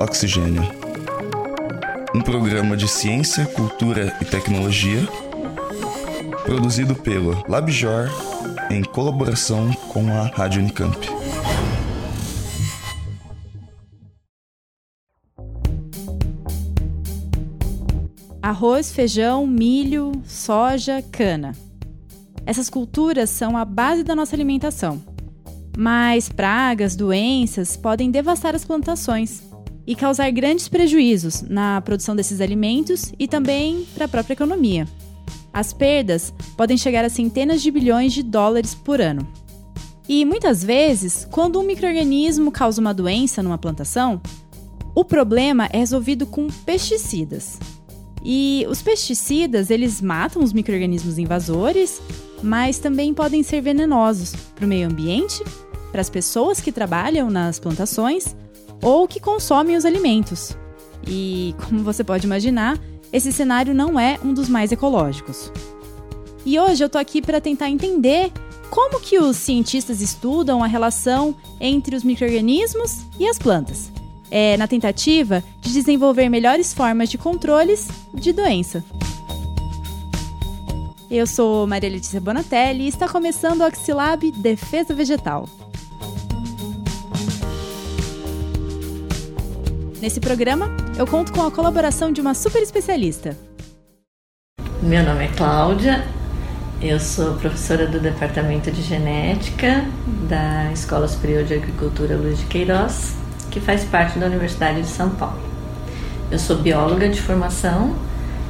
Oxigênio. 0.00 0.62
Um 2.14 2.20
programa 2.20 2.76
de 2.76 2.88
ciência, 2.88 3.46
cultura 3.46 4.16
e 4.20 4.24
tecnologia 4.24 5.06
produzido 6.44 6.94
pelo 6.94 7.42
LabJor 7.48 8.10
em 8.70 8.82
colaboração 8.82 9.72
com 9.88 10.06
a 10.08 10.26
Rádio 10.26 10.60
Unicamp. 10.60 10.98
Arroz, 18.42 18.92
feijão, 18.92 19.46
milho, 19.46 20.12
soja, 20.26 21.02
cana. 21.10 21.52
Essas 22.44 22.68
culturas 22.68 23.30
são 23.30 23.56
a 23.56 23.64
base 23.64 24.04
da 24.04 24.14
nossa 24.14 24.36
alimentação. 24.36 25.13
Mas 25.76 26.28
pragas, 26.28 26.94
doenças 26.94 27.76
podem 27.76 28.10
devastar 28.10 28.54
as 28.54 28.64
plantações 28.64 29.42
e 29.86 29.94
causar 29.94 30.30
grandes 30.30 30.68
prejuízos 30.68 31.42
na 31.42 31.80
produção 31.80 32.16
desses 32.16 32.40
alimentos 32.40 33.12
e 33.18 33.28
também 33.28 33.86
para 33.94 34.06
a 34.06 34.08
própria 34.08 34.34
economia. 34.34 34.86
As 35.52 35.72
perdas 35.72 36.32
podem 36.56 36.76
chegar 36.76 37.04
a 37.04 37.08
centenas 37.08 37.62
de 37.62 37.70
bilhões 37.70 38.12
de 38.12 38.22
dólares 38.22 38.74
por 38.74 39.00
ano. 39.00 39.26
E 40.08 40.24
muitas 40.24 40.62
vezes, 40.62 41.26
quando 41.30 41.58
um 41.58 41.62
microorganismo 41.62 42.50
causa 42.50 42.80
uma 42.80 42.92
doença 42.92 43.42
numa 43.42 43.56
plantação, 43.56 44.20
o 44.94 45.04
problema 45.04 45.68
é 45.72 45.78
resolvido 45.78 46.26
com 46.26 46.46
pesticidas. 46.48 47.58
E 48.24 48.66
os 48.70 48.80
pesticidas, 48.80 49.70
eles 49.70 50.00
matam 50.00 50.42
os 50.42 50.52
microorganismos 50.52 51.18
invasores, 51.18 52.00
mas 52.42 52.78
também 52.78 53.12
podem 53.12 53.42
ser 53.42 53.60
venenosos 53.60 54.34
para 54.54 54.64
o 54.64 54.68
meio 54.68 54.88
ambiente 54.88 55.44
para 55.94 56.00
as 56.00 56.10
pessoas 56.10 56.60
que 56.60 56.72
trabalham 56.72 57.30
nas 57.30 57.60
plantações 57.60 58.34
ou 58.82 59.06
que 59.06 59.20
consomem 59.20 59.76
os 59.76 59.84
alimentos. 59.84 60.56
E, 61.06 61.54
como 61.68 61.84
você 61.84 62.02
pode 62.02 62.26
imaginar, 62.26 62.76
esse 63.12 63.32
cenário 63.32 63.72
não 63.72 64.00
é 64.00 64.18
um 64.24 64.34
dos 64.34 64.48
mais 64.48 64.72
ecológicos. 64.72 65.52
E 66.44 66.58
hoje 66.58 66.82
eu 66.82 66.88
tô 66.88 66.98
aqui 66.98 67.22
para 67.22 67.40
tentar 67.40 67.70
entender 67.70 68.32
como 68.70 69.00
que 69.00 69.20
os 69.20 69.36
cientistas 69.36 70.00
estudam 70.00 70.64
a 70.64 70.66
relação 70.66 71.36
entre 71.60 71.94
os 71.94 72.02
microrganismos 72.02 73.02
e 73.16 73.28
as 73.28 73.38
plantas, 73.38 73.92
é, 74.34 74.56
na 74.56 74.66
tentativa 74.66 75.44
de 75.60 75.72
desenvolver 75.72 76.28
melhores 76.28 76.74
formas 76.74 77.08
de 77.08 77.16
controles 77.16 77.86
de 78.12 78.32
doença. 78.32 78.84
Eu 81.08 81.24
sou 81.24 81.68
Maria 81.68 81.88
Letícia 81.88 82.20
Bonatelli 82.20 82.82
e 82.82 82.88
está 82.88 83.08
começando 83.08 83.60
o 83.60 83.64
Oxilab 83.64 84.32
Defesa 84.32 84.92
Vegetal. 84.92 85.48
Nesse 90.02 90.18
programa, 90.18 90.68
eu 90.98 91.06
conto 91.06 91.32
com 91.32 91.42
a 91.42 91.50
colaboração 91.52 92.10
de 92.10 92.20
uma 92.20 92.34
super 92.34 92.60
especialista. 92.60 93.38
Meu 94.82 95.04
nome 95.04 95.26
é 95.26 95.28
Cláudia, 95.28 96.04
eu 96.82 96.98
sou 96.98 97.34
professora 97.36 97.86
do 97.86 98.00
Departamento 98.00 98.72
de 98.72 98.82
Genética 98.82 99.86
da 100.28 100.72
Escola 100.72 101.06
Superior 101.06 101.44
de 101.44 101.54
Agricultura 101.54 102.16
Luiz 102.16 102.40
de 102.40 102.46
Queiroz, 102.46 103.14
que 103.54 103.60
faz 103.60 103.84
parte 103.84 104.18
da 104.18 104.26
Universidade 104.26 104.82
de 104.82 104.88
São 104.88 105.14
Paulo. 105.14 105.40
Eu 106.28 106.40
sou 106.40 106.56
bióloga 106.56 107.08
de 107.08 107.22
formação, 107.22 107.94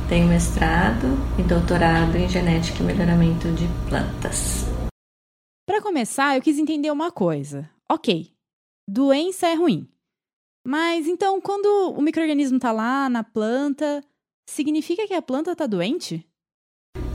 tenho 0.09 0.27
mestrado 0.27 1.07
e 1.39 1.43
doutorado 1.43 2.17
em 2.17 2.27
genética 2.27 2.83
e 2.83 2.87
melhoramento 2.87 3.53
de 3.53 3.69
plantas. 3.87 4.65
Para 5.67 5.83
começar, 5.83 6.35
eu 6.35 6.41
quis 6.41 6.59
entender 6.59 6.91
uma 6.91 7.13
coisa. 7.13 7.69
Ok, 7.87 8.33
doença 8.89 9.47
é 9.47 9.55
ruim. 9.55 9.87
Mas 10.67 11.07
então, 11.07 11.39
quando 11.39 11.93
o 11.95 12.01
microorganismo 12.01 12.57
está 12.57 12.73
lá 12.73 13.07
na 13.11 13.23
planta, 13.23 14.03
significa 14.49 15.07
que 15.07 15.13
a 15.13 15.21
planta 15.21 15.53
está 15.53 15.67
doente? 15.67 16.27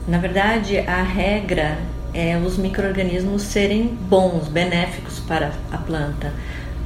Na 0.07 0.19
verdade, 0.19 0.77
a 0.77 1.01
regra 1.01 1.75
é 2.13 2.37
os 2.37 2.55
microorganismos 2.55 3.41
serem 3.41 3.87
bons, 3.87 4.47
benéficos 4.47 5.19
para 5.21 5.51
a 5.71 5.77
planta. 5.79 6.31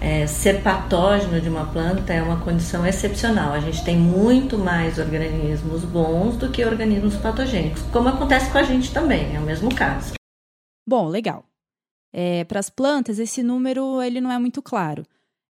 É, 0.04 0.28
ser 0.28 0.62
patógeno 0.62 1.40
de 1.40 1.48
uma 1.48 1.66
planta 1.72 2.12
é 2.12 2.22
uma 2.22 2.44
condição 2.44 2.86
excepcional. 2.86 3.54
A 3.54 3.62
gente 3.62 3.86
tem 3.86 3.96
muito 3.96 4.58
mais 4.58 5.00
organismos 5.00 5.86
bons 5.86 6.36
do 6.36 6.52
que 6.52 6.66
organismos 6.66 7.16
patogênicos, 7.16 7.82
como 7.84 8.10
acontece 8.10 8.52
com 8.52 8.58
a 8.58 8.64
gente 8.64 8.94
também, 8.94 9.34
é 9.34 9.40
o 9.40 9.44
mesmo 9.44 9.74
caso. 9.74 10.16
Bom, 10.86 11.08
legal. 11.08 11.46
É, 12.12 12.44
para 12.44 12.60
as 12.60 12.70
plantas, 12.70 13.18
esse 13.18 13.42
número 13.42 14.02
ele 14.02 14.20
não 14.20 14.30
é 14.30 14.38
muito 14.38 14.62
claro. 14.62 15.06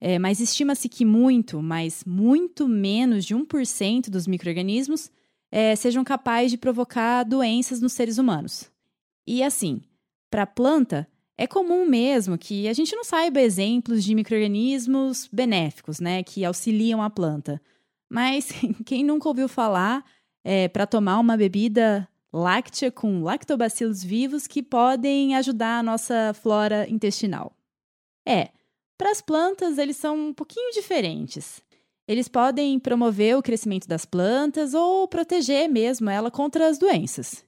É, 0.01 0.17
mas 0.17 0.39
estima-se 0.39 0.89
que 0.89 1.05
muito, 1.05 1.61
mas 1.61 2.03
muito 2.03 2.67
menos 2.67 3.25
de 3.25 3.35
1% 3.35 4.09
dos 4.09 4.25
micro-organismos 4.25 5.11
é, 5.51 5.75
sejam 5.75 6.03
capazes 6.03 6.49
de 6.49 6.57
provocar 6.57 7.21
doenças 7.23 7.79
nos 7.81 7.93
seres 7.93 8.17
humanos. 8.17 8.71
E 9.27 9.43
assim, 9.43 9.79
para 10.27 10.41
a 10.41 10.47
planta, 10.47 11.07
é 11.39 11.47
comum 11.47 11.85
mesmo 11.85 12.37
que 12.37 12.67
a 12.67 12.73
gente 12.73 12.93
não 12.93 13.05
saiba 13.05 13.39
exemplos 13.39 14.03
de 14.03 14.13
micro-organismos 14.13 15.29
benéficos, 15.31 16.01
né, 16.01 16.21
que 16.21 16.43
auxiliam 16.43 17.01
a 17.01 17.09
planta. 17.09 17.61
Mas 18.09 18.51
quem 18.85 19.05
nunca 19.05 19.29
ouviu 19.29 19.47
falar 19.47 20.03
é, 20.43 20.67
para 20.67 20.85
tomar 20.85 21.17
uma 21.17 21.37
bebida 21.37 22.05
láctea 22.33 22.91
com 22.91 23.23
lactobacilos 23.23 24.03
vivos 24.03 24.47
que 24.47 24.61
podem 24.61 25.33
ajudar 25.37 25.79
a 25.79 25.83
nossa 25.83 26.33
flora 26.33 26.85
intestinal? 26.89 27.55
É, 28.27 28.49
para 28.97 29.11
as 29.11 29.21
plantas, 29.21 29.77
eles 29.77 29.95
são 29.95 30.17
um 30.17 30.33
pouquinho 30.33 30.73
diferentes. 30.73 31.61
Eles 32.05 32.27
podem 32.27 32.77
promover 32.77 33.37
o 33.37 33.41
crescimento 33.41 33.87
das 33.87 34.03
plantas 34.03 34.73
ou 34.73 35.07
proteger 35.07 35.69
mesmo 35.69 36.09
ela 36.09 36.29
contra 36.29 36.67
as 36.67 36.77
doenças. 36.77 37.45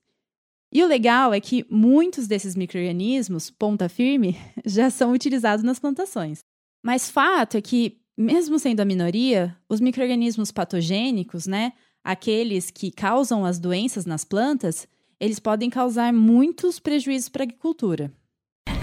E 0.73 0.81
o 0.83 0.87
legal 0.87 1.33
é 1.33 1.41
que 1.41 1.65
muitos 1.69 2.27
desses 2.27 2.55
microrganismos, 2.55 3.49
ponta 3.49 3.89
firme, 3.89 4.37
já 4.65 4.89
são 4.89 5.11
utilizados 5.11 5.63
nas 5.63 5.79
plantações. 5.79 6.43
Mas 6.83 7.11
fato 7.11 7.57
é 7.57 7.61
que, 7.61 7.97
mesmo 8.17 8.57
sendo 8.57 8.79
a 8.79 8.85
minoria, 8.85 9.55
os 9.69 9.81
microrganismos 9.81 10.51
patogênicos, 10.51 11.45
né, 11.45 11.73
aqueles 12.03 12.71
que 12.71 12.89
causam 12.89 13.45
as 13.45 13.59
doenças 13.59 14.05
nas 14.05 14.23
plantas, 14.23 14.87
eles 15.19 15.39
podem 15.39 15.69
causar 15.69 16.11
muitos 16.11 16.79
prejuízos 16.79 17.29
para 17.29 17.43
a 17.43 17.45
agricultura. 17.45 18.11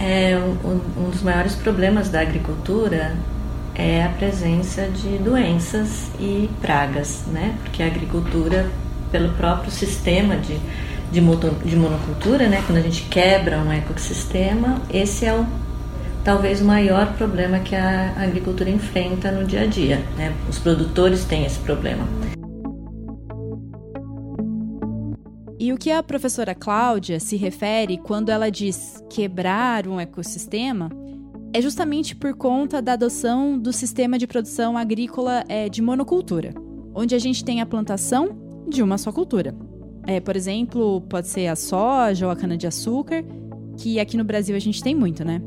É, 0.01 0.39
um, 0.39 1.07
um 1.07 1.11
dos 1.11 1.23
maiores 1.23 1.57
problemas 1.57 2.09
da 2.09 2.21
agricultura 2.21 3.17
é 3.75 4.05
a 4.05 4.11
presença 4.11 4.89
de 4.89 5.19
doenças 5.19 6.11
e 6.21 6.49
pragas, 6.61 7.27
né? 7.27 7.59
Porque 7.63 7.83
a 7.83 7.87
agricultura, 7.87 8.71
pelo 9.11 9.33
próprio 9.35 9.71
sistema 9.71 10.37
de, 10.37 10.55
de, 11.11 11.21
de 11.21 11.77
monocultura, 11.77 12.49
né? 12.49 12.63
Quando 12.67 12.79
a 12.79 12.83
gente 12.83 13.03
quebra 13.05 13.59
um 13.59 13.73
ecossistema, 13.73 14.81
esse 14.93 15.25
é 15.25 15.35
o 15.35 15.47
talvez 16.25 16.61
o 16.61 16.65
maior 16.65 17.15
problema 17.15 17.59
que 17.59 17.75
a 17.75 18.13
agricultura 18.19 18.69
enfrenta 18.69 19.33
no 19.33 19.47
dia 19.47 19.63
a 19.63 19.67
dia. 19.67 20.05
Né? 20.17 20.35
Os 20.47 20.59
produtores 20.59 21.25
têm 21.25 21.47
esse 21.47 21.59
problema. 21.61 22.07
E 25.59 25.73
o 25.73 25.79
que 25.79 25.91
a 25.91 26.03
professora 26.03 26.55
Cláudia 26.55 27.19
se 27.19 27.37
refere 27.37 27.99
quando 27.99 28.29
ela 28.29 28.51
diz 28.51 29.03
quebrar 29.09 29.89
um 29.89 29.99
ecossistema 29.99 30.91
é 31.53 31.63
justamente 31.63 32.15
por 32.15 32.35
conta 32.35 32.83
da 32.83 32.93
adoção 32.93 33.59
do 33.59 33.73
sistema 33.73 34.19
de 34.19 34.27
produção 34.27 34.77
agrícola 34.77 35.45
é, 35.49 35.69
de 35.69 35.81
monocultura, 35.81 36.53
onde 36.95 37.15
a 37.15 37.19
gente 37.19 37.43
tem 37.43 37.61
a 37.61 37.67
plantação 37.67 38.65
de 38.69 38.83
uma 38.83 38.99
só 38.99 39.11
cultura. 39.11 39.55
É, 40.09 40.21
por 40.21 40.35
exemplo, 40.35 41.03
pode 41.03 41.29
ser 41.29 41.49
a 41.49 41.55
soja 41.55 42.25
ou 42.25 42.33
a 42.33 42.35
cana-de-açúcar, 42.35 43.23
que 43.77 44.01
aqui 44.01 44.17
no 44.17 44.25
Brasil 44.25 44.57
a 44.57 44.59
gente 44.59 44.83
tem 44.83 44.95
muito, 44.95 45.23
né? 45.23 45.43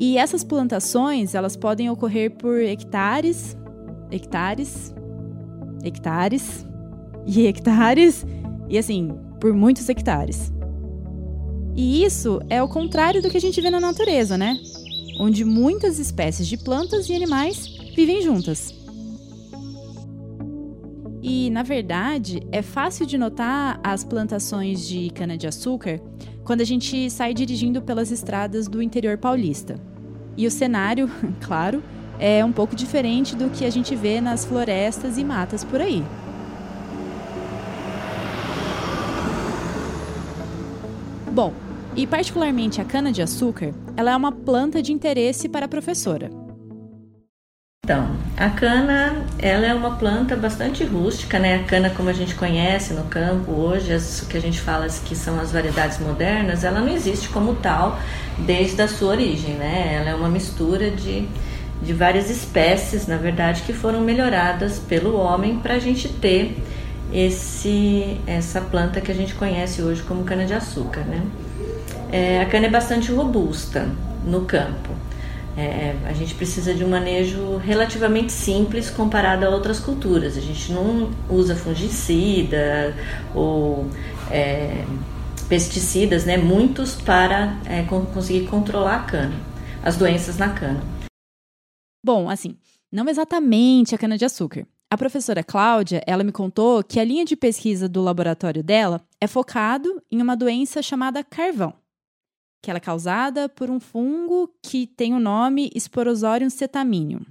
E 0.00 0.16
essas 0.16 0.42
plantações, 0.42 1.34
elas 1.34 1.56
podem 1.56 1.90
ocorrer 1.90 2.30
por 2.30 2.58
hectares, 2.58 3.54
hectares, 4.10 4.94
hectares 5.84 6.66
e 7.26 7.46
hectares, 7.46 8.24
e 8.66 8.78
assim, 8.78 9.12
por 9.38 9.52
muitos 9.52 9.86
hectares. 9.86 10.50
E 11.76 12.02
isso 12.02 12.40
é 12.48 12.62
o 12.62 12.68
contrário 12.68 13.20
do 13.20 13.28
que 13.28 13.36
a 13.36 13.40
gente 13.40 13.60
vê 13.60 13.68
na 13.68 13.78
natureza, 13.78 14.38
né? 14.38 14.58
Onde 15.20 15.44
muitas 15.44 15.98
espécies 15.98 16.48
de 16.48 16.56
plantas 16.56 17.10
e 17.10 17.14
animais 17.14 17.66
vivem 17.94 18.22
juntas. 18.22 18.72
E, 21.34 21.48
na 21.48 21.62
verdade, 21.62 22.46
é 22.52 22.60
fácil 22.60 23.06
de 23.06 23.16
notar 23.16 23.80
as 23.82 24.04
plantações 24.04 24.86
de 24.86 25.08
cana-de-açúcar 25.14 25.98
quando 26.44 26.60
a 26.60 26.64
gente 26.64 27.08
sai 27.08 27.32
dirigindo 27.32 27.80
pelas 27.80 28.10
estradas 28.10 28.68
do 28.68 28.82
interior 28.82 29.16
paulista. 29.16 29.80
E 30.36 30.46
o 30.46 30.50
cenário, 30.50 31.10
claro, 31.40 31.82
é 32.18 32.44
um 32.44 32.52
pouco 32.52 32.76
diferente 32.76 33.34
do 33.34 33.48
que 33.48 33.64
a 33.64 33.70
gente 33.70 33.96
vê 33.96 34.20
nas 34.20 34.44
florestas 34.44 35.16
e 35.16 35.24
matas 35.24 35.64
por 35.64 35.80
aí. 35.80 36.04
Bom, 41.32 41.54
e 41.96 42.06
particularmente 42.06 42.78
a 42.78 42.84
cana-de-açúcar, 42.84 43.72
ela 43.96 44.10
é 44.10 44.16
uma 44.16 44.32
planta 44.32 44.82
de 44.82 44.92
interesse 44.92 45.48
para 45.48 45.64
a 45.64 45.68
professora. 45.68 46.30
Então, 47.82 48.04
a 48.42 48.50
cana, 48.50 49.24
ela 49.38 49.66
é 49.68 49.72
uma 49.72 49.92
planta 49.92 50.34
bastante 50.34 50.82
rústica, 50.82 51.38
né? 51.38 51.60
A 51.60 51.62
cana 51.62 51.90
como 51.90 52.08
a 52.08 52.12
gente 52.12 52.34
conhece 52.34 52.92
no 52.92 53.04
campo 53.04 53.52
hoje, 53.52 53.92
as 53.92 54.26
que 54.28 54.36
a 54.36 54.40
gente 54.40 54.60
fala 54.60 54.88
que 54.88 55.14
são 55.14 55.38
as 55.38 55.52
variedades 55.52 56.00
modernas, 56.00 56.64
ela 56.64 56.80
não 56.80 56.92
existe 56.92 57.28
como 57.28 57.54
tal 57.54 58.00
desde 58.38 58.82
a 58.82 58.88
sua 58.88 59.10
origem, 59.10 59.54
né? 59.54 59.94
Ela 59.94 60.10
é 60.10 60.14
uma 60.16 60.28
mistura 60.28 60.90
de, 60.90 61.28
de 61.80 61.92
várias 61.92 62.30
espécies, 62.30 63.06
na 63.06 63.16
verdade, 63.16 63.62
que 63.62 63.72
foram 63.72 64.00
melhoradas 64.00 64.80
pelo 64.80 65.16
homem 65.16 65.60
para 65.60 65.74
a 65.74 65.78
gente 65.78 66.08
ter 66.08 66.60
esse 67.12 68.20
essa 68.26 68.60
planta 68.60 69.00
que 69.00 69.12
a 69.12 69.14
gente 69.14 69.34
conhece 69.34 69.82
hoje 69.82 70.02
como 70.02 70.24
cana 70.24 70.44
de 70.46 70.54
açúcar, 70.54 71.02
né? 71.02 71.22
É, 72.10 72.42
a 72.42 72.46
cana 72.46 72.66
é 72.66 72.70
bastante 72.70 73.12
robusta 73.12 73.88
no 74.26 74.40
campo. 74.46 75.01
É, 75.56 75.94
a 76.06 76.12
gente 76.14 76.34
precisa 76.34 76.74
de 76.74 76.82
um 76.82 76.88
manejo 76.88 77.56
relativamente 77.58 78.32
simples 78.32 78.88
comparado 78.88 79.44
a 79.44 79.50
outras 79.50 79.78
culturas. 79.78 80.36
A 80.36 80.40
gente 80.40 80.72
não 80.72 81.10
usa 81.28 81.54
fungicida 81.54 82.96
ou 83.34 83.86
é, 84.30 84.84
pesticidas, 85.48 86.24
né, 86.24 86.38
muitos 86.38 86.94
para 86.94 87.58
é, 87.66 87.82
conseguir 87.82 88.46
controlar 88.46 88.96
a 88.96 89.02
cana, 89.04 89.34
as 89.84 89.96
doenças 89.96 90.38
na 90.38 90.48
cana. 90.50 90.80
Bom, 92.04 92.30
assim, 92.30 92.56
não 92.90 93.08
exatamente 93.08 93.94
a 93.94 93.98
cana-de-açúcar. 93.98 94.66
A 94.90 94.96
professora 94.96 95.42
Cláudia, 95.42 96.02
ela 96.06 96.24
me 96.24 96.32
contou 96.32 96.82
que 96.82 96.98
a 96.98 97.04
linha 97.04 97.24
de 97.24 97.36
pesquisa 97.36 97.88
do 97.88 98.02
laboratório 98.02 98.62
dela 98.62 99.00
é 99.20 99.26
focado 99.26 100.02
em 100.10 100.20
uma 100.20 100.36
doença 100.36 100.82
chamada 100.82 101.22
carvão 101.22 101.81
que 102.62 102.70
ela 102.70 102.78
é 102.78 102.80
causada 102.80 103.48
por 103.48 103.68
um 103.68 103.80
fungo 103.80 104.48
que 104.62 104.86
tem 104.86 105.12
o 105.12 105.18
nome 105.18 105.70
Sporosorium 105.74 106.48
cetaminium. 106.48 107.22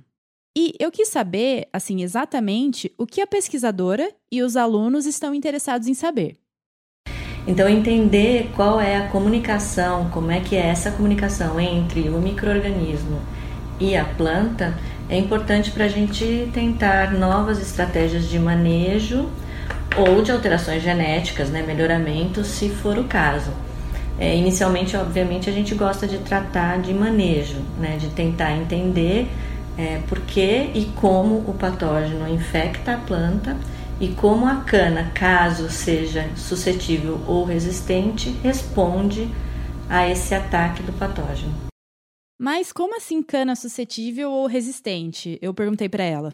E 0.56 0.74
eu 0.78 0.92
quis 0.92 1.08
saber, 1.08 1.70
assim, 1.72 2.04
exatamente 2.04 2.94
o 2.98 3.08
que 3.08 3.22
a 3.22 3.28
pesquisadora 3.28 4.12
e 4.30 4.42
os 4.44 4.58
alunos 4.58 5.06
estão 5.06 5.34
interessados 5.34 5.88
em 5.88 5.94
saber. 5.94 6.36
Então, 7.48 7.68
entender 7.70 8.52
qual 8.56 8.80
é 8.80 8.98
a 8.98 9.08
comunicação, 9.08 10.10
como 10.10 10.30
é 10.30 10.42
que 10.42 10.56
é 10.56 10.68
essa 10.68 10.92
comunicação 10.92 11.60
entre 11.60 12.10
o 12.10 12.20
microorganismo 12.22 13.20
e 13.80 13.96
a 13.96 14.06
planta, 14.06 14.78
é 15.10 15.18
importante 15.18 15.72
para 15.72 15.86
a 15.86 15.88
gente 15.88 16.50
tentar 16.54 17.14
novas 17.14 17.60
estratégias 17.60 18.30
de 18.30 18.38
manejo 18.38 19.28
ou 19.98 20.22
de 20.22 20.32
alterações 20.32 20.84
genéticas, 20.84 21.50
né, 21.50 21.64
melhoramento, 21.64 22.44
se 22.44 22.70
for 22.70 23.00
o 23.00 23.06
caso. 23.06 23.52
É, 24.22 24.36
inicialmente, 24.36 24.96
obviamente, 24.96 25.50
a 25.50 25.52
gente 25.52 25.74
gosta 25.74 26.06
de 26.06 26.20
tratar 26.20 26.80
de 26.80 26.94
manejo, 26.94 27.58
né, 27.80 27.98
de 27.98 28.08
tentar 28.10 28.56
entender 28.56 29.28
é, 29.76 29.98
por 30.08 30.20
que 30.22 30.70
e 30.76 30.94
como 30.96 31.40
o 31.40 31.56
patógeno 31.58 32.30
infecta 32.30 32.94
a 32.94 32.98
planta 33.00 33.58
e 34.00 34.10
como 34.10 34.46
a 34.46 34.58
cana, 34.58 35.10
caso 35.16 35.72
seja 35.72 36.30
suscetível 36.36 37.20
ou 37.26 37.46
resistente, 37.46 38.30
responde 38.44 39.28
a 39.90 40.08
esse 40.08 40.36
ataque 40.36 40.84
do 40.84 40.94
patógeno. 40.94 41.56
Mas 42.40 42.72
como 42.72 42.96
assim 42.96 43.24
cana 43.24 43.56
suscetível 43.56 44.30
ou 44.30 44.46
resistente? 44.46 45.40
Eu 45.42 45.52
perguntei 45.52 45.90
para 45.90 46.04
ela 46.04 46.32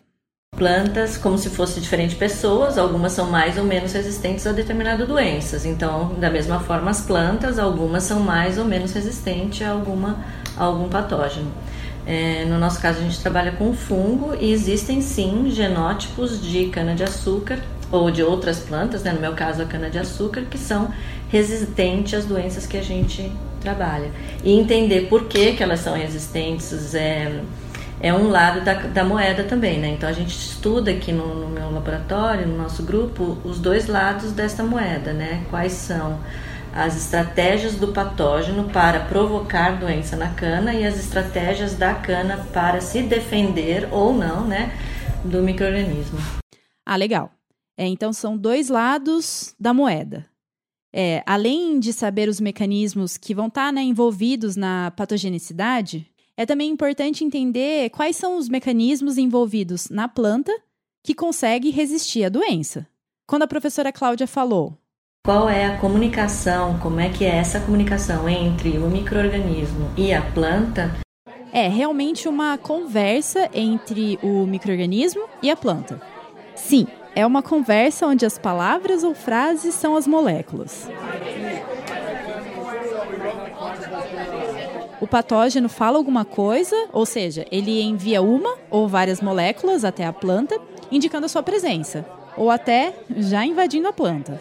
plantas 0.58 1.18
como 1.18 1.38
se 1.38 1.50
fossem 1.52 1.82
diferentes 1.82 2.18
pessoas, 2.18 2.78
algumas 2.78 3.12
são 3.12 3.30
mais 3.30 3.58
ou 3.58 3.64
menos 3.64 3.94
resistentes 3.94 4.46
a 4.48 4.52
determinadas 4.52 5.08
doenças. 5.08 5.66
Então, 5.66 6.16
da 6.20 6.30
mesma 6.30 6.60
forma, 6.60 6.90
as 6.90 7.02
plantas, 7.02 7.60
algumas 7.60 8.04
são 8.04 8.20
mais 8.20 8.58
ou 8.58 8.66
menos 8.66 8.92
resistentes 8.92 9.66
a, 9.66 9.70
alguma, 9.70 10.26
a 10.58 10.64
algum 10.64 10.90
patógeno. 10.90 11.52
É, 12.06 12.46
no 12.46 12.58
nosso 12.58 12.82
caso, 12.82 13.00
a 13.00 13.04
gente 13.04 13.20
trabalha 13.20 13.52
com 13.52 13.74
fungo 13.74 14.36
e 14.40 14.52
existem 14.52 15.00
sim 15.00 15.52
genótipos 15.52 16.42
de 16.42 16.68
cana-de-açúcar 16.68 17.60
ou 17.92 18.10
de 18.10 18.24
outras 18.24 18.60
plantas, 18.60 19.04
né? 19.04 19.14
no 19.14 19.22
meu 19.22 19.34
caso, 19.34 19.62
a 19.62 19.66
cana-de-açúcar, 19.66 20.44
que 20.50 20.58
são 20.58 20.92
resistentes 21.30 22.16
às 22.16 22.26
doenças 22.26 22.66
que 22.66 22.78
a 22.78 22.82
gente 22.82 23.32
trabalha. 23.62 24.10
E 24.44 24.58
entender 24.58 25.08
por 25.08 25.26
que, 25.26 25.54
que 25.54 25.62
elas 25.62 25.82
são 25.82 25.94
resistentes 25.94 26.96
é 26.96 27.42
é 28.00 28.14
um 28.14 28.30
lado 28.30 28.62
da, 28.64 28.74
da 28.74 29.04
moeda 29.04 29.44
também, 29.44 29.80
né? 29.80 29.90
Então 29.90 30.08
a 30.08 30.14
gente 30.14 30.30
estuda 30.30 30.92
aqui 30.92 31.12
no, 31.12 31.34
no, 31.34 31.50
meu 31.50 31.72
laboratório, 31.72 32.48
no 32.48 32.58
nosso 32.58 32.84
grupo, 32.84 33.38
os 33.44 33.60
dois 33.60 33.88
lados 33.88 34.32
dessa 34.32 34.64
moeda, 34.64 35.14
né? 35.14 35.46
Quais 35.50 35.74
são 35.74 36.20
as 36.74 36.96
estratégias 36.96 37.76
do 37.76 37.88
patógeno 37.88 38.70
para 38.70 39.00
provocar 39.00 39.80
doença 39.80 40.16
na 40.16 40.30
cana 40.34 40.76
e 40.76 40.86
as 40.86 41.00
estratégias 41.00 41.76
da 41.76 41.96
cana 41.96 42.48
para 42.54 42.82
se 42.82 43.02
defender 43.02 43.90
ou 43.92 44.14
não, 44.14 44.46
né, 44.46 44.78
do 45.26 45.42
microorganismo. 45.42 46.20
Ah, 46.86 46.96
legal. 46.96 47.32
É, 47.76 47.88
então 47.88 48.14
são 48.14 48.38
dois 48.38 48.70
lados 48.70 49.56
da 49.60 49.74
moeda. 49.74 50.26
É, 50.94 51.24
além 51.26 51.80
de 51.80 51.92
saber 51.94 52.30
os 52.30 52.40
mecanismos 52.40 53.18
que 53.18 53.34
vão 53.34 53.48
estar 53.48 53.74
né, 53.74 53.82
envolvidos 53.82 54.56
na 54.56 54.92
patogenicidade, 54.92 56.08
é 56.38 56.46
também 56.46 56.70
importante 56.70 57.26
entender 57.26 57.90
quais 57.90 58.16
são 58.16 58.38
os 58.38 58.48
mecanismos 58.48 59.18
envolvidos 59.18 59.90
na 59.90 60.08
planta 60.08 60.56
que 61.04 61.16
consegue 61.16 61.72
resistir 61.72 62.24
à 62.24 62.30
doença. 62.30 62.88
Quando 63.26 63.42
a 63.42 63.48
professora 63.48 63.92
Cláudia 63.92 64.28
falou, 64.28 64.78
qual 65.26 65.50
é 65.50 65.66
a 65.66 65.78
comunicação, 65.78 66.80
como 66.80 67.02
é 67.02 67.10
que 67.10 67.26
é 67.26 67.36
essa 67.36 67.60
comunicação 67.60 68.30
entre 68.30 68.78
o 68.78 68.90
microorganismo 68.90 69.92
e 69.98 70.14
a 70.14 70.22
planta? 70.22 70.96
É 71.52 71.68
realmente 71.68 72.30
uma 72.30 72.58
conversa 72.58 73.50
entre 73.54 74.18
o 74.22 74.46
microorganismo 74.46 75.24
e 75.42 75.50
a 75.50 75.58
planta. 75.58 76.02
Sim, 76.56 76.88
é 77.16 77.26
uma 77.26 77.42
conversa 77.42 78.06
onde 78.06 78.26
as 78.26 78.38
palavras 78.38 79.04
ou 79.04 79.14
frases 79.14 79.74
são 79.74 79.98
as 79.98 80.08
moléculas. 80.08 80.88
O 85.00 85.08
patógeno 85.08 85.70
fala 85.70 85.98
alguma 85.98 86.26
coisa, 86.26 86.76
ou 86.92 87.06
seja, 87.06 87.46
ele 87.52 87.82
envia 87.82 88.22
uma 88.22 88.56
ou 88.70 88.88
várias 88.88 89.22
moléculas 89.22 89.86
até 89.86 90.06
a 90.06 90.14
planta, 90.14 90.60
indicando 90.92 91.26
a 91.26 91.30
sua 91.30 91.44
presença, 91.44 92.06
ou 92.36 92.50
até 92.50 92.94
já 93.18 93.46
invadindo 93.46 93.88
a 93.88 93.94
planta. 93.94 94.40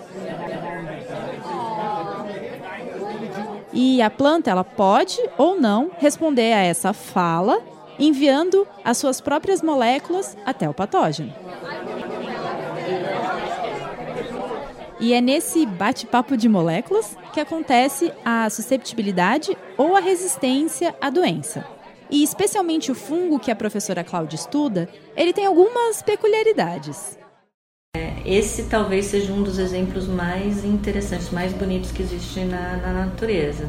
E 3.73 4.00
a 4.00 4.08
planta 4.08 4.50
ela 4.50 4.64
pode 4.64 5.19
ou 5.37 5.61
não 5.61 5.91
responder 5.99 6.55
a 6.55 6.62
essa 6.62 6.94
fala, 6.94 7.61
enviando 7.99 8.67
as 8.82 8.97
suas 8.97 9.20
próprias 9.20 9.61
moléculas 9.61 10.37
até 10.47 10.69
o 10.69 10.73
patógeno. 10.73 11.32
E 14.98 15.12
é 15.12 15.20
nesse 15.20 15.67
bate-papo 15.67 16.36
de 16.36 16.48
moléculas 16.48 17.17
que 17.34 17.41
acontece 17.41 18.10
a 18.24 18.48
susceptibilidade 18.48 19.56
ou 19.76 19.94
a 19.94 20.00
resistência 20.00 20.94
à 21.00 21.10
doença. 21.10 21.67
E 22.10 22.22
especialmente 22.22 22.91
o 22.91 22.94
fungo 22.94 23.38
que 23.38 23.50
a 23.50 23.56
professora 23.56 24.03
Cláudia 24.03 24.36
estuda, 24.36 24.88
ele 25.15 25.34
tem 25.34 25.44
algumas 25.44 26.00
peculiaridades. 26.00 27.19
É, 27.94 28.15
esse 28.24 28.65
talvez 28.65 29.06
seja 29.06 29.32
um 29.32 29.43
dos 29.43 29.58
exemplos 29.58 30.06
mais 30.06 30.65
interessantes, 30.65 31.31
mais 31.31 31.53
bonitos 31.53 31.91
que 31.91 32.03
existem 32.03 32.46
na, 32.46 32.76
na 32.76 32.93
natureza. 32.93 33.69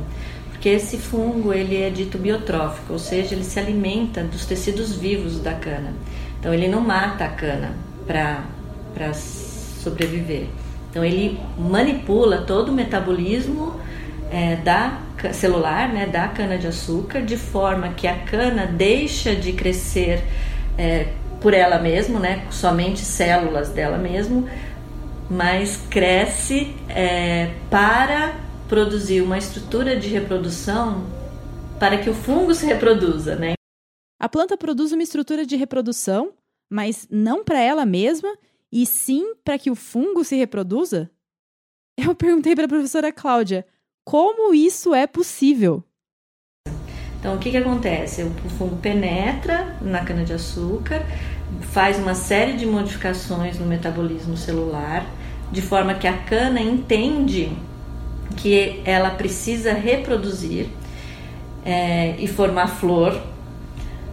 Porque 0.51 0.69
esse 0.69 0.97
fungo 0.97 1.53
ele 1.53 1.81
é 1.81 1.89
dito 1.89 2.17
biotrófico, 2.17 2.93
ou 2.93 2.99
seja, 2.99 3.35
ele 3.35 3.43
se 3.43 3.59
alimenta 3.59 4.23
dos 4.23 4.45
tecidos 4.45 4.95
vivos 4.95 5.39
da 5.39 5.53
cana. 5.53 5.93
Então 6.39 6.53
ele 6.53 6.67
não 6.67 6.81
mata 6.81 7.25
a 7.25 7.29
cana 7.29 7.75
para 8.05 9.13
sobreviver. 9.13 10.47
Então 10.89 11.03
ele 11.03 11.39
manipula 11.57 12.41
todo 12.41 12.69
o 12.69 12.71
metabolismo 12.73 13.79
é, 14.31 14.55
da 14.57 15.01
celular, 15.33 15.91
né, 15.91 16.05
da 16.05 16.27
cana 16.27 16.57
de 16.57 16.67
açúcar, 16.67 17.21
de 17.21 17.37
forma 17.37 17.89
que 17.89 18.07
a 18.07 18.19
cana 18.19 18.65
deixa 18.65 19.35
de 19.35 19.53
crescer 19.53 20.23
é, 20.77 21.13
por 21.41 21.53
ela 21.53 21.79
mesma, 21.79 22.19
né, 22.19 22.45
somente 22.51 22.99
células 22.99 23.69
dela 23.69 23.97
mesmo, 23.97 24.47
mas 25.29 25.77
cresce 25.89 26.75
é, 26.89 27.51
para 27.69 28.35
produzir 28.67 29.21
uma 29.21 29.37
estrutura 29.37 29.95
de 29.95 30.07
reprodução 30.09 31.05
para 31.79 31.97
que 31.97 32.09
o 32.09 32.13
fungo 32.13 32.53
se 32.53 32.65
reproduza, 32.65 33.35
né? 33.35 33.53
A 34.19 34.27
planta 34.27 34.57
produz 34.57 34.91
uma 34.91 35.03
estrutura 35.03 35.45
de 35.45 35.55
reprodução, 35.55 36.33
mas 36.69 37.07
não 37.09 37.43
para 37.43 37.61
ela 37.61 37.85
mesma 37.85 38.29
e 38.71 38.85
sim 38.85 39.35
para 39.43 39.57
que 39.57 39.71
o 39.71 39.75
fungo 39.75 40.23
se 40.23 40.35
reproduza? 40.35 41.09
Eu 41.97 42.13
perguntei 42.13 42.55
para 42.55 42.65
a 42.65 42.69
professora 42.69 43.11
Cláudia 43.11 43.65
como 44.05 44.53
isso 44.53 44.93
é 44.93 45.05
possível. 45.07 45.83
Então, 47.19 47.35
o 47.35 47.39
que, 47.39 47.49
que 47.49 47.57
acontece? 47.57 48.23
O 48.23 48.49
fungo 48.57 48.77
penetra 48.77 49.77
na 49.81 50.05
cana-de-açúcar, 50.05 51.03
faz 51.71 51.97
uma 51.97 52.13
série 52.13 52.53
de 52.53 52.65
modificações 52.65 53.59
no 53.59 53.65
metabolismo 53.65 54.37
celular, 54.37 55.05
de 55.51 55.61
forma 55.61 55.95
que 55.95 56.07
a 56.07 56.17
cana 56.17 56.61
entende 56.61 57.51
que 58.37 58.81
ela 58.85 59.09
precisa 59.09 59.73
reproduzir 59.73 60.67
é, 61.65 62.15
e 62.19 62.27
formar 62.27 62.67
flor 62.67 63.19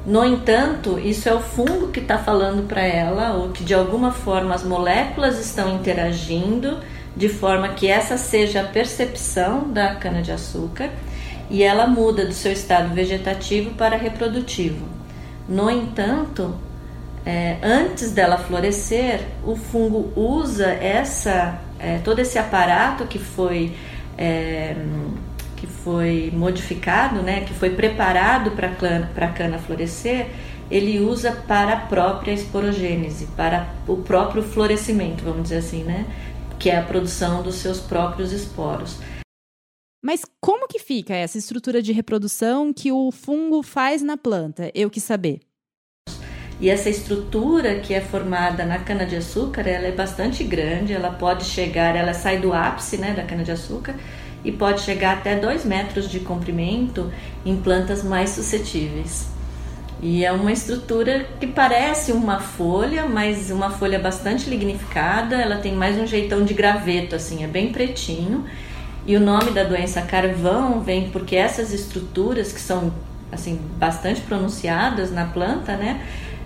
No 0.07 0.23
entanto, 0.23 0.99
isso 0.99 1.29
é 1.29 1.35
o 1.35 1.41
fungo 1.41 1.89
que 1.89 2.01
está 2.01 2.19
falando 2.19 2.69
para 2.69 2.83
ela, 2.83 3.33
ou 3.35 3.49
que 3.51 3.65
de 3.65 3.73
alguma 3.73 4.13
forma 4.13 4.55
as 4.55 4.63
moléculas 4.63 5.39
estão 5.39 5.75
interagindo 5.75 6.79
de 7.17 7.29
forma 7.29 7.71
que 7.71 7.89
essa 7.89 8.19
seja 8.19 8.61
a 8.61 8.65
percepção 8.65 9.71
da 9.71 9.95
cana-de-açúcar 9.95 10.91
e 11.49 11.63
ela 11.63 11.87
muda 11.87 12.27
do 12.27 12.35
seu 12.35 12.53
estado 12.53 12.93
vegetativo 12.95 13.71
para 13.75 13.97
reprodutivo. 13.97 14.87
No 15.49 15.71
entanto, 15.71 16.55
é, 17.25 17.57
antes 17.63 18.13
dela 18.13 18.37
florescer, 18.37 19.21
o 19.45 19.57
fungo 19.57 20.13
usa 20.15 20.67
essa, 20.67 21.59
é, 21.79 21.99
todo 21.99 22.19
esse 22.19 22.39
aparato 22.39 23.07
que 23.07 23.19
foi 23.19 23.75
é, 24.19 24.75
foi 25.85 26.31
modificado, 26.33 27.23
né, 27.23 27.45
que 27.45 27.53
foi 27.53 27.71
preparado 27.71 28.53
para 28.53 28.69
a 29.27 29.33
cana 29.33 29.59
florescer, 29.59 30.31
ele 30.71 30.99
usa 30.99 31.31
para 31.47 31.75
a 31.75 31.81
própria 31.81 32.33
esporogênese, 32.33 33.27
para 33.37 33.69
o 33.87 33.99
próprio 33.99 34.43
florescimento, 34.43 35.23
vamos 35.23 35.43
dizer 35.43 35.59
assim, 35.59 35.85
né, 35.85 36.07
que 36.59 36.71
é 36.71 36.79
a 36.79 36.83
produção 36.83 37.43
dos 37.43 37.57
seus 37.57 37.81
próprios 37.81 38.33
esporos. 38.33 38.97
Mas 40.03 40.23
como 40.41 40.67
que 40.67 40.79
fica 40.79 41.15
essa 41.15 41.37
estrutura 41.37 41.83
de 41.83 41.93
reprodução 41.93 42.73
que 42.73 42.91
o 42.91 43.11
fungo 43.11 43.63
faz 43.63 44.03
na 44.03 44.17
planta? 44.17 44.71
Eu 44.75 44.91
quis 44.91 45.03
saber. 45.03 45.41
E 46.61 46.71
essa 46.71 46.89
estrutura 46.89 47.81
que 47.81 47.93
é 47.93 48.01
formada 48.01 48.65
na 48.65 48.79
cana-de-açúcar, 48.79 49.67
ela 49.67 49.87
é 49.87 49.93
bastante 49.93 50.45
grande, 50.45 50.93
ela 50.93 51.11
pode 51.11 51.45
chegar, 51.45 51.97
ela 51.97 52.15
sai 52.15 52.39
do 52.39 52.53
ápice 52.53 52.97
né, 52.97 53.13
da 53.13 53.25
cana-de-açúcar 53.25 53.95
e 54.45 54.53
pode 54.53 54.83
chegar 54.83 55.19
até 55.19 55.37
2 55.37 55.65
metros 55.65 56.09
de 56.11 56.21
comprimento 56.21 57.11
em 57.45 57.57
plantas 57.57 58.05
mais 58.05 58.31
suscetíveis. 58.31 59.27
E 60.03 60.25
é 60.25 60.31
uma 60.31 60.53
estrutura 60.53 61.27
que 61.41 61.47
parece 61.47 62.13
uma 62.13 62.39
folha, 62.39 63.07
mas 63.07 63.51
uma 63.51 63.71
folha 63.71 63.99
bastante 63.99 64.51
lignificada, 64.51 65.37
ela 65.37 65.57
tem 65.57 65.75
mais 65.75 65.97
um 65.97 66.07
jeitão 66.07 66.45
de 66.45 66.53
graveto, 66.53 67.17
assim, 67.17 67.43
é 67.43 67.47
bem 67.47 67.73
pretinho. 67.73 68.45
E 69.07 69.17
o 69.17 69.21
nome 69.21 69.51
da 69.51 69.65
doença 69.65 70.03
carvão 70.03 70.81
vem 70.81 71.09
porque 71.11 71.37
essas 71.37 71.73
estruturas 71.73 72.53
que 72.53 72.61
são 72.61 72.93
assim 73.33 73.61
bastante 73.79 74.21
pronunciadas 74.21 75.11
na 75.11 75.25
planta, 75.25 75.77
né, 75.77 76.01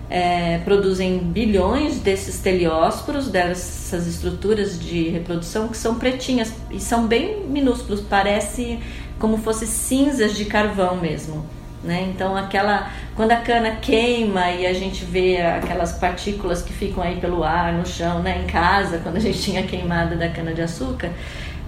é, 0.09 0.57
produzem 0.59 1.19
bilhões 1.19 1.99
desses 1.99 2.39
teleósporos, 2.39 3.29
dessas 3.29 4.07
estruturas 4.07 4.79
de 4.79 5.09
reprodução 5.09 5.67
que 5.67 5.77
são 5.77 5.95
pretinhas 5.95 6.51
e 6.71 6.79
são 6.79 7.05
bem 7.05 7.45
minúsculos, 7.45 8.01
parece 8.01 8.79
como 9.19 9.37
fosse 9.37 9.67
cinzas 9.67 10.35
de 10.35 10.45
carvão 10.45 10.95
mesmo. 10.97 11.45
Né? 11.83 12.09
Então, 12.13 12.35
aquela 12.35 12.91
quando 13.15 13.31
a 13.31 13.37
cana 13.37 13.71
queima 13.75 14.51
e 14.51 14.65
a 14.65 14.73
gente 14.73 15.05
vê 15.05 15.37
aquelas 15.37 15.93
partículas 15.93 16.61
que 16.61 16.73
ficam 16.73 17.01
aí 17.01 17.17
pelo 17.17 17.43
ar, 17.43 17.71
no 17.71 17.85
chão, 17.85 18.21
né? 18.21 18.41
em 18.43 18.47
casa, 18.47 18.97
quando 18.97 19.17
a 19.17 19.19
gente 19.19 19.39
tinha 19.43 19.63
queimada 19.63 20.15
da 20.15 20.27
cana 20.27 20.53
de 20.53 20.61
açúcar, 20.61 21.11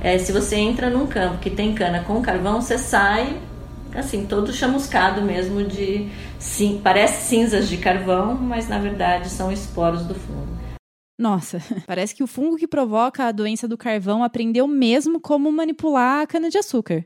é, 0.02 0.18
se 0.18 0.32
você 0.32 0.56
entra 0.56 0.90
num 0.90 1.06
campo 1.06 1.38
que 1.38 1.50
tem 1.50 1.74
cana 1.74 2.00
com 2.00 2.22
carvão, 2.22 2.60
você 2.60 2.78
sai 2.78 3.38
assim, 3.94 4.26
todo 4.26 4.54
chamuscado 4.54 5.22
mesmo 5.22 5.64
de 5.64 6.10
sim, 6.40 6.80
parece 6.84 7.28
cinzas 7.28 7.68
de 7.68 7.78
carvão, 7.78 8.36
mas 8.36 8.68
na 8.68 8.80
verdade 8.80 9.30
são 9.30 9.52
esporos 9.52 10.06
do 10.06 10.16
fungo. 10.16 10.48
Nossa, 11.20 11.60
parece 11.86 12.16
que 12.16 12.24
o 12.24 12.28
fungo 12.28 12.58
que 12.58 12.68
provoca 12.68 13.26
a 13.26 13.32
doença 13.32 13.68
do 13.68 13.78
carvão 13.78 14.24
aprendeu 14.24 14.68
mesmo 14.68 15.20
como 15.20 15.52
manipular 15.52 16.22
a 16.22 16.28
cana-de-açúcar. 16.28 17.06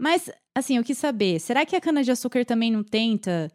Mas, 0.00 0.30
assim, 0.54 0.76
eu 0.76 0.84
quis 0.84 0.96
saber, 0.96 1.40
será 1.40 1.66
que 1.66 1.74
a 1.76 1.80
cana-de-açúcar 1.80 2.44
também 2.44 2.70
não 2.70 2.84
tenta, 2.84 3.50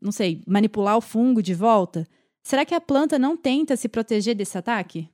não 0.00 0.12
sei, 0.12 0.40
manipular 0.46 0.96
o 0.96 1.00
fungo 1.00 1.42
de 1.42 1.52
volta? 1.52 2.06
Será 2.44 2.64
que 2.64 2.74
a 2.74 2.80
planta 2.80 3.18
não 3.18 3.36
tenta 3.36 3.76
se 3.76 3.88
proteger 3.88 4.34
desse 4.34 4.56
ataque? 4.56 5.08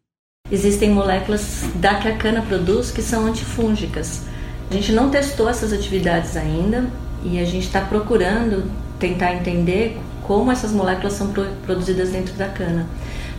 Existem 0.50 0.90
moléculas 0.90 1.62
da 1.80 2.00
que 2.00 2.08
a 2.08 2.16
cana 2.16 2.42
produz 2.42 2.90
que 2.90 3.02
são 3.02 3.26
antifúngicas. 3.26 4.22
A 4.70 4.74
gente 4.74 4.92
não 4.92 5.10
testou 5.10 5.48
essas 5.48 5.72
atividades 5.72 6.36
ainda 6.36 6.90
e 7.24 7.38
a 7.38 7.44
gente 7.44 7.66
está 7.66 7.84
procurando 7.86 8.70
tentar 8.98 9.34
entender 9.34 9.98
como 10.26 10.52
essas 10.52 10.72
moléculas 10.72 11.14
são 11.14 11.32
produzidas 11.64 12.10
dentro 12.10 12.34
da 12.34 12.50
cana. 12.50 12.86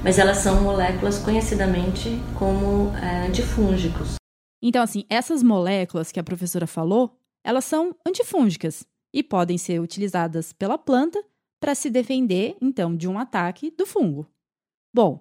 Mas 0.04 0.18
elas 0.18 0.38
são 0.38 0.64
moléculas 0.64 1.20
conhecidamente 1.20 2.20
como 2.34 2.92
é, 2.98 3.28
antifúngicos. 3.28 4.16
Então, 4.62 4.82
assim, 4.82 5.06
essas 5.08 5.44
moléculas 5.44 6.12
que 6.12 6.20
a 6.20 6.24
professora 6.24 6.66
falou, 6.66 7.16
elas 7.44 7.64
são 7.64 7.96
antifúngicas 8.08 8.84
e 9.14 9.22
podem 9.22 9.58
ser 9.58 9.80
utilizadas 9.80 10.52
pela 10.52 10.80
planta 10.80 11.24
para 11.60 11.76
se 11.76 11.92
defender, 11.92 12.58
então, 12.60 12.96
de 12.96 13.08
um 13.08 13.20
ataque 13.20 13.70
do 13.78 13.86
fungo. 13.86 14.26
Bom, 14.94 15.20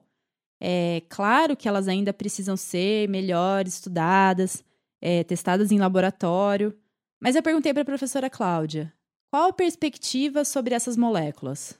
é 0.61 1.03
claro 1.09 1.55
que 1.55 1.69
elas 1.69 1.87
ainda 1.87 2.13
precisam 2.15 2.57
ser 2.57 3.09
melhor 3.09 3.67
estudadas, 3.67 4.65
é, 5.01 5.25
testadas 5.25 5.71
em 5.71 5.79
laboratório. 5.79 6.75
Mas 7.21 7.35
eu 7.35 7.43
perguntei 7.43 7.73
para 7.73 7.83
a 7.83 7.87
professora 7.87 8.31
Cláudia, 8.31 8.93
qual 9.31 9.51
a 9.51 9.53
perspectiva 9.53 10.45
sobre 10.45 10.75
essas 10.75 10.97
moléculas? 10.97 11.79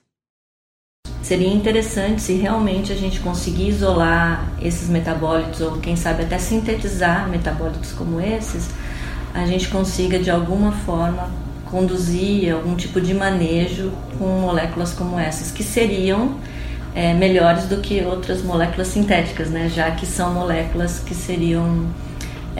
Seria 1.21 1.47
interessante 1.47 2.21
se 2.21 2.33
realmente 2.33 2.91
a 2.91 2.95
gente 2.95 3.19
conseguir 3.19 3.69
isolar 3.69 4.51
esses 4.61 4.89
metabólitos, 4.89 5.61
ou 5.61 5.79
quem 5.79 5.95
sabe 5.95 6.23
até 6.23 6.37
sintetizar 6.37 7.29
metabólitos 7.29 7.91
como 7.91 8.19
esses, 8.19 8.69
a 9.33 9.45
gente 9.45 9.67
consiga 9.69 10.19
de 10.19 10.31
alguma 10.31 10.71
forma 10.71 11.29
conduzir 11.65 12.53
algum 12.53 12.75
tipo 12.75 12.99
de 12.99 13.13
manejo 13.13 13.91
com 14.17 14.25
moléculas 14.41 14.93
como 14.93 15.19
essas, 15.19 15.51
que 15.51 15.63
seriam 15.63 16.39
é, 16.95 17.13
melhores 17.13 17.65
do 17.65 17.77
que 17.77 18.01
outras 18.01 18.41
moléculas 18.41 18.87
sintéticas, 18.87 19.49
né? 19.49 19.69
já 19.69 19.91
que 19.91 20.05
são 20.05 20.33
moléculas 20.33 20.99
que 20.99 21.13
seriam 21.13 21.87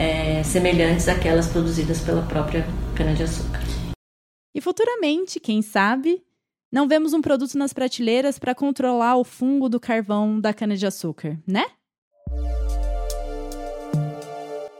é, 0.00 0.42
semelhantes 0.42 1.08
àquelas 1.08 1.46
produzidas 1.48 2.00
pela 2.00 2.22
própria 2.22 2.64
cana-de-açúcar. 2.96 3.60
E 4.54 4.60
futuramente, 4.60 5.38
quem 5.38 5.60
sabe, 5.60 6.24
não 6.72 6.88
vemos 6.88 7.12
um 7.12 7.20
produto 7.20 7.58
nas 7.58 7.74
prateleiras 7.74 8.38
para 8.38 8.54
controlar 8.54 9.16
o 9.16 9.24
fungo 9.24 9.68
do 9.68 9.78
carvão 9.78 10.40
da 10.40 10.54
cana-de-açúcar, 10.54 11.38
né? 11.46 11.66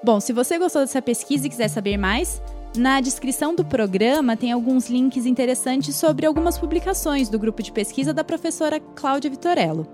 Bom, 0.02 0.18
se 0.18 0.32
você 0.32 0.58
gostou 0.58 0.80
dessa 0.80 1.02
pesquisa 1.02 1.46
e 1.46 1.50
quiser 1.50 1.68
saber 1.68 1.98
mais, 1.98 2.40
na 2.74 3.02
descrição 3.02 3.54
do 3.54 3.62
programa 3.62 4.38
tem 4.38 4.50
alguns 4.50 4.88
links 4.88 5.26
interessantes 5.26 5.96
sobre 5.96 6.24
algumas 6.24 6.56
publicações 6.56 7.28
do 7.28 7.38
grupo 7.38 7.62
de 7.62 7.70
pesquisa 7.70 8.14
da 8.14 8.24
professora 8.24 8.80
Cláudia 8.80 9.30
Vitorello. 9.30 9.86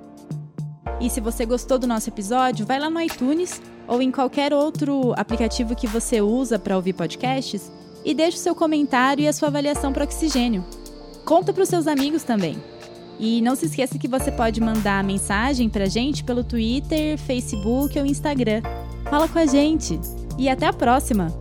E 1.01 1.11
se 1.11 1.21
você 1.21 1.45
gostou 1.45 1.81
do 1.81 1.87
nosso 1.87 2.09
episódio, 2.09 2.65
vai 2.65 2.79
lá 2.79 2.89
no 2.89 3.01
iTunes 3.01 3.61
ou 3.89 4.03
em 4.03 4.11
qualquer 4.11 4.53
outro 4.53 5.13
aplicativo 5.17 5.75
que 5.75 5.87
você 5.87 6.21
usa 6.21 6.59
para 6.59 6.77
ouvir 6.77 6.93
podcasts 6.93 7.71
e 8.05 8.15
deixe 8.15 8.37
o 8.37 8.41
seu 8.41 8.55
comentário 8.55 9.23
e 9.23 9.29
a 9.29 9.33
sua 9.33 9.49
avaliação 9.49 9.93
para 9.93 10.05
Oxigênio. 10.05 10.65
Conta 11.25 11.53
para 11.53 11.63
os 11.63 11.69
seus 11.69 11.87
amigos 11.87 12.23
também. 12.23 12.57
E 13.19 13.41
não 13.41 13.57
se 13.57 13.67
esqueça 13.67 13.99
que 13.99 14.07
você 14.07 14.31
pode 14.31 14.61
mandar 14.61 15.03
mensagem 15.03 15.69
para 15.69 15.85
a 15.85 15.89
gente 15.89 16.23
pelo 16.23 16.45
Twitter, 16.45 17.19
Facebook 17.19 17.99
ou 17.99 18.07
Instagram. 18.07 18.63
Fala 19.11 19.27
com 19.27 19.39
a 19.39 19.47
gente 19.47 19.99
e 20.39 20.49
até 20.49 20.67
a 20.67 20.73
próxima! 20.73 21.33